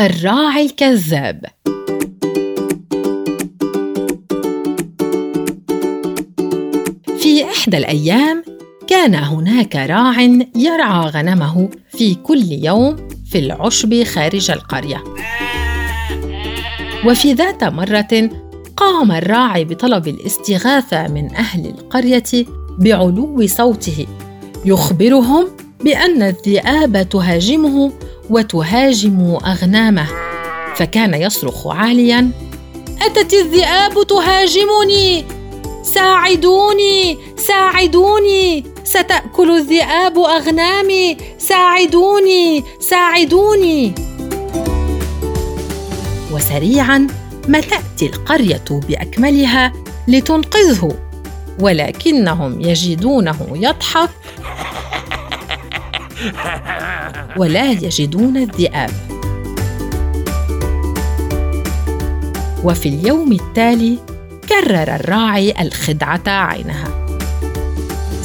[0.00, 1.44] الراعي الكذاب.
[7.18, 8.44] في إحدى الأيام
[8.86, 10.20] كان هناك راع
[10.56, 12.96] يرعى غنمه في كل يوم
[13.30, 15.04] في العشب خارج القرية.
[17.06, 18.30] وفي ذات مرة
[18.76, 22.46] قام الراعي بطلب الاستغاثة من أهل القرية
[22.78, 24.06] بعلو صوته
[24.64, 25.48] يخبرهم
[25.84, 27.92] بأن الذئاب تهاجمه
[28.30, 30.06] وتهاجم أغنامه
[30.74, 32.30] فكان يصرخ عاليا
[33.02, 35.24] أتت الذئاب تهاجمني!
[35.82, 37.18] ساعدوني!
[37.36, 38.64] ساعدوني!
[38.84, 41.16] ستأكل الذئاب أغنامي!
[41.38, 42.64] ساعدوني!
[42.80, 43.94] ساعدوني!
[46.32, 47.06] وسريعا
[47.48, 49.72] ما تاتي القرية بأكملها
[50.08, 50.96] لتنقذه
[51.60, 54.10] ولكنهم يجدونه يضحك.
[57.38, 58.90] ولا يجدون الذئاب.
[62.64, 63.98] وفي اليوم التالي
[64.48, 67.06] كرر الراعي الخدعة عينها.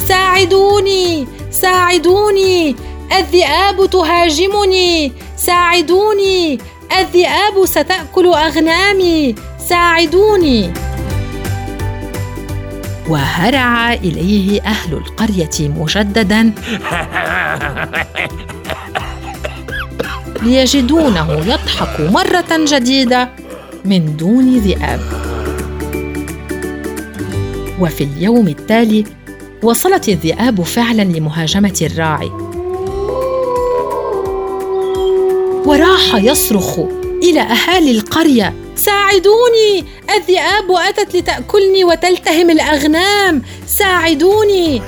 [0.08, 2.76] ساعدوني ساعدوني
[3.18, 5.12] الذئاب تهاجمني.
[5.36, 6.58] ساعدوني
[6.98, 9.34] الذئاب ستأكل أغنامي.
[9.68, 10.85] ساعدوني.
[13.08, 16.52] وهرع إليه أهل القرية مجددا.
[20.42, 23.28] ليجدونه يضحك مرة جديدة
[23.84, 25.00] من دون ذئاب.
[27.80, 29.04] وفي اليوم التالي
[29.62, 32.30] وصلت الذئاب فعلا لمهاجمة الراعي.
[35.66, 36.78] وراح يصرخ
[37.22, 39.84] إلى أهالي القرية ساعدوني!
[40.16, 43.42] الذئاب أتت لتأكلني وتلتهم الأغنام!
[43.66, 44.82] ساعدوني!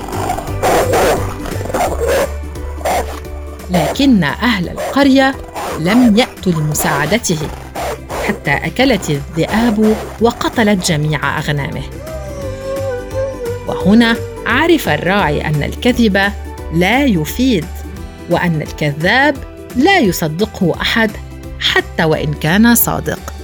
[3.70, 5.34] لكن أهل القرية
[5.80, 7.38] لم يأتوا لمساعدته
[8.28, 11.82] حتى أكلت الذئاب وقتلت جميع أغنامه.
[13.66, 14.16] وهنا
[14.46, 16.32] عرف الراعي أن الكذب
[16.74, 17.66] لا يفيد
[18.30, 19.36] وأن الكذاب
[19.76, 21.10] لا يصدقه أحد
[21.60, 23.37] حتى وإن كان صادق.